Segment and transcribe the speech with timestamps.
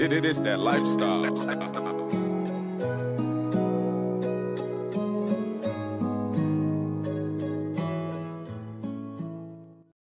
[0.00, 1.36] It, it is that lifestyle.